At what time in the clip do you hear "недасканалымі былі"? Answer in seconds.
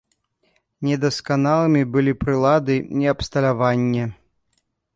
0.89-2.13